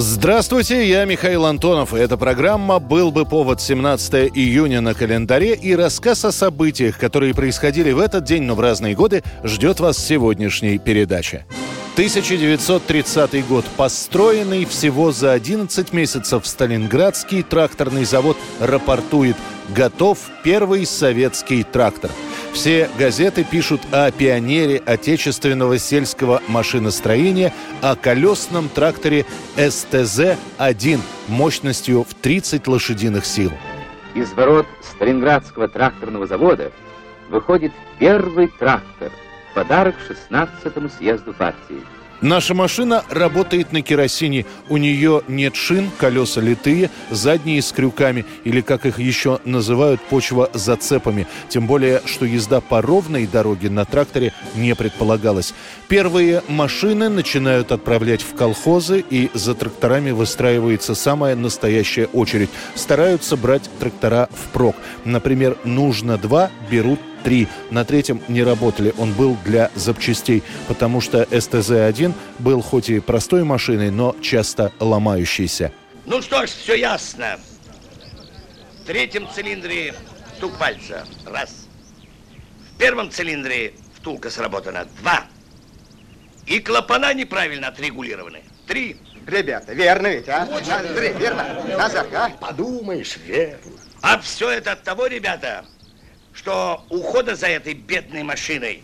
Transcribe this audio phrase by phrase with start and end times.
[0.00, 1.92] Здравствуйте, я Михаил Антонов.
[1.92, 7.90] Эта программа «Был бы повод» 17 июня на календаре и рассказ о событиях, которые происходили
[7.90, 11.46] в этот день, но в разные годы, ждет вас сегодняшней передаче.
[11.94, 13.64] 1930 год.
[13.76, 19.34] Построенный всего за 11 месяцев Сталинградский тракторный завод рапортует
[19.74, 22.12] «Готов первый советский трактор».
[22.52, 27.52] Все газеты пишут о пионере отечественного сельского машиностроения,
[27.82, 29.26] о колесном тракторе
[29.56, 33.52] СТЗ-1 мощностью в 30 лошадиных сил.
[34.14, 36.72] Из ворот Сталинградского тракторного завода
[37.28, 39.12] выходит первый трактор
[39.54, 41.82] подарок 16-му съезду партии.
[42.20, 44.44] Наша машина работает на керосине.
[44.68, 50.50] У нее нет шин, колеса литые, задние с крюками, или, как их еще называют, почва
[50.52, 51.28] зацепами.
[51.48, 55.54] Тем более, что езда по ровной дороге на тракторе не предполагалась.
[55.86, 62.50] Первые машины начинают отправлять в колхозы, и за тракторами выстраивается самая настоящая очередь.
[62.74, 64.74] Стараются брать трактора впрок.
[65.04, 67.48] Например, нужно два, берут три.
[67.70, 68.94] На третьем не работали.
[68.98, 75.72] Он был для запчастей, потому что СТЗ-1 был хоть и простой машиной, но часто ломающейся.
[76.06, 77.38] Ну что ж, все ясно.
[78.82, 79.94] В третьем цилиндре
[80.36, 81.04] стук пальца.
[81.26, 81.66] Раз.
[82.74, 84.86] В первом цилиндре втулка сработана.
[85.00, 85.24] Два.
[86.46, 88.42] И клапана неправильно отрегулированы.
[88.66, 88.96] Три.
[89.26, 90.42] Ребята, верно ведь, а?
[90.42, 91.44] Андрей, верно?
[91.76, 92.30] Назар, а?
[92.30, 93.58] Подумаешь, верно.
[94.00, 95.66] А все это от того, ребята,
[96.38, 98.82] что ухода за этой бедной машиной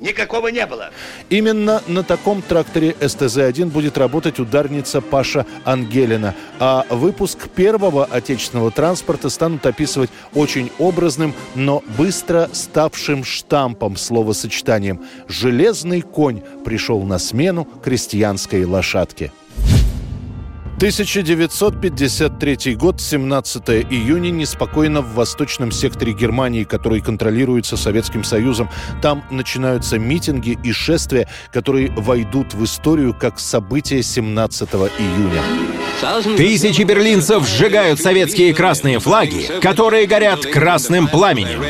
[0.00, 0.90] никакого не было.
[1.30, 6.34] Именно на таком тракторе СТЗ-1 будет работать ударница Паша Ангелина.
[6.58, 15.04] А выпуск первого отечественного транспорта станут описывать очень образным, но быстро ставшим штампом словосочетанием.
[15.28, 19.30] «Железный конь» пришел на смену крестьянской лошадке.
[20.78, 28.70] 1953 год, 17 июня, неспокойно в восточном секторе Германии, который контролируется Советским Союзом.
[29.02, 35.42] Там начинаются митинги и шествия, которые войдут в историю как события 17 июня.
[36.36, 41.60] Тысячи берлинцев сжигают советские красные флаги, которые горят красным пламенем.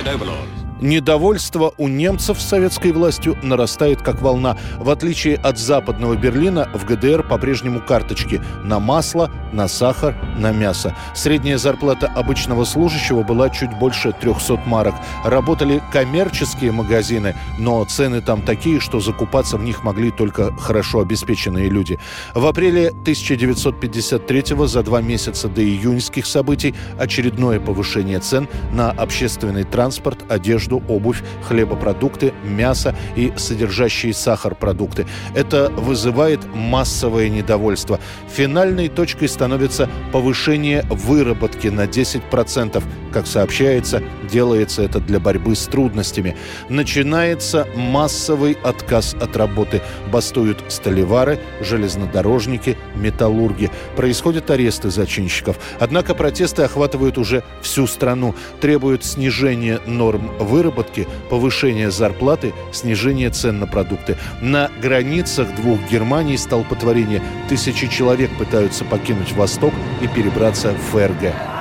[0.80, 4.56] Недовольство у немцев советской властью нарастает как волна.
[4.78, 10.94] В отличие от западного Берлина, в ГДР по-прежнему карточки на масло, на сахар, на мясо.
[11.14, 14.94] Средняя зарплата обычного служащего была чуть больше 300 марок.
[15.24, 21.68] Работали коммерческие магазины, но цены там такие, что закупаться в них могли только хорошо обеспеченные
[21.68, 21.98] люди.
[22.34, 30.24] В апреле 1953 за два месяца до июньских событий очередное повышение цен на общественный транспорт,
[30.28, 35.06] одежду, одежду, обувь, хлебопродукты, мясо и содержащие сахар продукты.
[35.34, 37.98] Это вызывает массовое недовольство.
[38.28, 42.82] Финальной точкой становится повышение выработки на 10%.
[43.12, 46.36] Как сообщается, делается это для борьбы с трудностями.
[46.68, 49.80] Начинается массовый отказ от работы.
[50.12, 53.70] Бастуют столевары, железнодорожники, металлурги.
[53.96, 55.58] Происходят аресты зачинщиков.
[55.80, 58.34] Однако протесты охватывают уже всю страну.
[58.60, 64.16] Требуют снижения норм выработки, повышения зарплаты, снижения цен на продукты.
[64.42, 67.22] На границах двух Германий столпотворение.
[67.48, 71.57] Тысячи человек пытаются покинуть Восток и перебраться в ФРГ.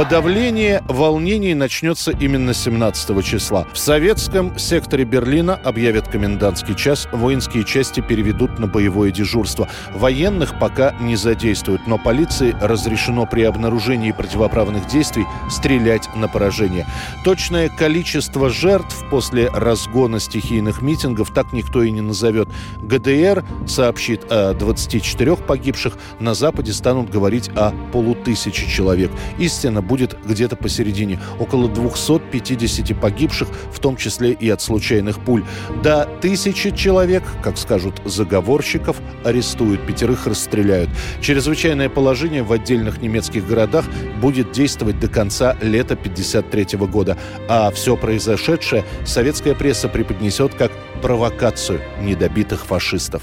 [0.00, 3.66] Подавление волнений начнется именно 17 числа.
[3.70, 9.68] В советском секторе Берлина объявят комендантский час, воинские части переведут на боевое дежурство.
[9.92, 16.86] Военных пока не задействуют, но полиции разрешено при обнаружении противоправных действий стрелять на поражение.
[17.22, 22.48] Точное количество жертв после разгона стихийных митингов так никто и не назовет.
[22.80, 29.10] ГДР сообщит о 24 погибших, на Западе станут говорить о полутысяче человек.
[29.38, 31.18] Истина будет где-то посередине.
[31.40, 35.42] Около 250 погибших, в том числе и от случайных пуль.
[35.82, 40.90] До тысячи человек, как скажут заговорщиков, арестуют, пятерых расстреляют.
[41.20, 43.84] Чрезвычайное положение в отдельных немецких городах
[44.22, 47.18] будет действовать до конца лета 1953 года.
[47.48, 50.70] А все произошедшее советская пресса преподнесет как
[51.02, 53.22] провокацию недобитых фашистов.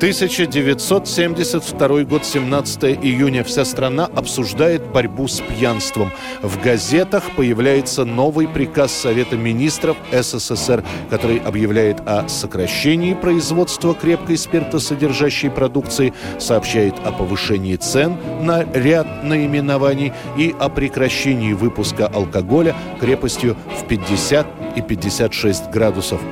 [0.00, 3.44] 1972 год, 17 июня.
[3.44, 6.10] Вся страна обсуждает борьбу с пьянством.
[6.40, 15.50] В газетах появляется новый приказ Совета министров СССР, который объявляет о сокращении производства крепкой спиртосодержащей
[15.50, 23.86] продукции, сообщает о повышении цен на ряд наименований и о прекращении выпуска алкоголя крепостью в
[23.86, 26.22] 50 и 56 градусов.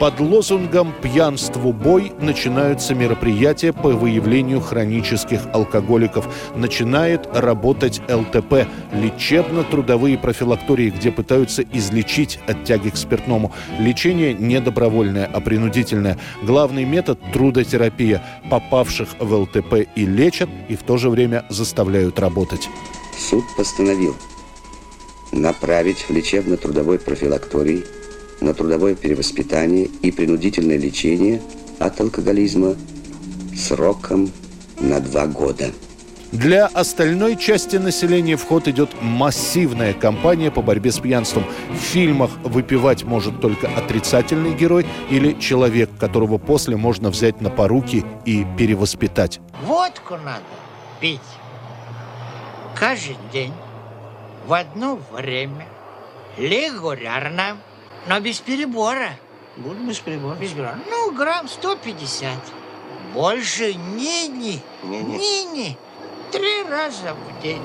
[0.00, 6.26] Под лозунгом «Пьянству бой» начинаются мероприятия по выявлению хронических алкоголиков.
[6.56, 13.52] Начинает работать ЛТП– лечебно-трудовые профилактории, где пытаются излечить от тяги к спиртному.
[13.78, 16.16] Лечение не добровольное, а принудительное.
[16.42, 18.22] Главный метод– трудотерапия.
[18.50, 22.70] Попавших в ЛТП и лечат, и в то же время заставляют работать.
[23.18, 24.16] Суд постановил
[25.30, 27.84] направить в лечебно-трудовой профилакторий–
[28.40, 31.40] на трудовое перевоспитание и принудительное лечение
[31.78, 32.76] от алкоголизма
[33.56, 34.30] сроком
[34.78, 35.70] на два года.
[36.32, 41.44] Для остальной части населения в ход идет массивная кампания по борьбе с пьянством.
[41.70, 48.04] В фильмах выпивать может только отрицательный герой или человек, которого после можно взять на поруки
[48.26, 49.40] и перевоспитать.
[49.66, 50.44] Водку надо
[51.00, 51.20] пить
[52.80, 53.52] каждый день
[54.46, 55.66] в одно время
[56.38, 57.58] регулярно
[58.06, 59.12] но без перебора.
[59.56, 60.36] Буду без перебора.
[60.36, 60.78] Без перебора.
[60.88, 62.32] Ну, грамм 150.
[63.14, 64.62] Больше ни-ни.
[64.82, 65.76] Ни-ни.
[66.30, 67.62] Три раза в день.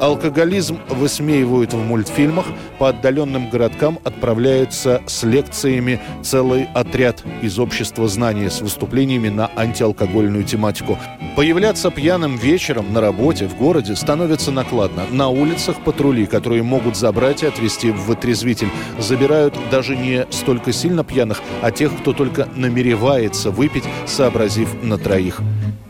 [0.00, 2.46] Алкоголизм высмеивают в мультфильмах,
[2.78, 10.44] по отдаленным городкам отправляется с лекциями целый отряд из общества знания с выступлениями на антиалкогольную
[10.44, 10.98] тематику.
[11.36, 15.04] Появляться пьяным вечером на работе, в городе становится накладно.
[15.10, 18.68] На улицах патрули, которые могут забрать и отвезти в вытрезвитель,
[18.98, 25.40] забирают даже не столько сильно пьяных, а тех, кто только намеревается выпить, сообразив на троих.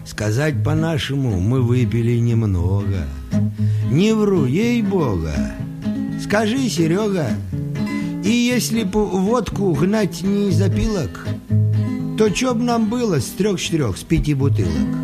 [0.04, 3.06] Сказать по-нашему, мы выпили немного.
[3.90, 5.34] Не вру, ей-бога.
[6.22, 7.30] Скажи, Серега,
[8.24, 11.26] и если бы водку гнать не из опилок,
[12.18, 15.03] то чё б нам было с трех-четырех, с пяти бутылок?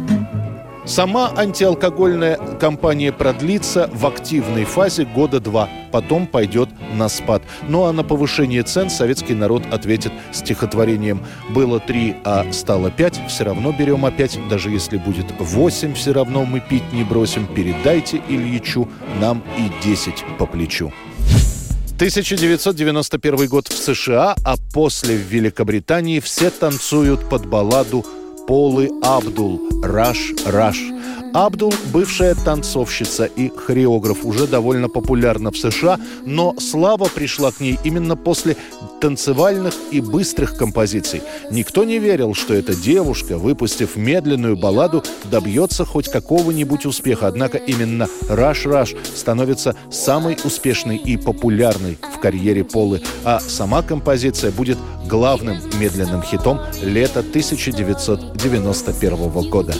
[0.91, 7.45] Сама антиалкогольная кампания продлится в активной фазе года два, потом пойдет на спад.
[7.69, 13.45] Ну а на повышение цен советский народ ответит стихотворением «Было три, а стало пять, все
[13.45, 18.89] равно берем опять, даже если будет восемь, все равно мы пить не бросим, передайте Ильичу,
[19.21, 20.93] нам и десять по плечу».
[21.95, 28.05] 1991 год в США, а после в Великобритании все танцуют под балладу
[28.47, 30.79] Полы Абдул «Раш, Раш».
[31.33, 37.79] Абдул– бывшая танцовщица и хореограф, уже довольно популярна в США, но слава пришла к ней
[37.85, 38.57] именно после
[39.01, 41.23] танцевальных и быстрых композиций.
[41.51, 47.29] Никто не верил, что эта девушка, выпустив медленную балладу, добьется хоть какого-нибудь успеха.
[47.29, 54.51] Однако именно «Раш Раш» становится самой успешной и популярной в карьере Полы, а сама композиция
[54.51, 59.75] будет главным медленным хитом лета 1991 года.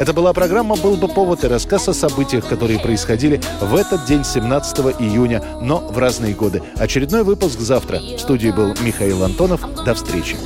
[0.00, 4.24] Это была программа «Был бы повод» и рассказ о событиях, которые происходили в этот день,
[4.24, 6.62] 17 июня, но в разные годы.
[6.76, 7.98] Очередной выпуск завтра.
[7.98, 9.60] В студии был Михаил Антонов.
[9.84, 10.38] До встречи.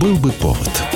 [0.00, 0.91] Был бы повод.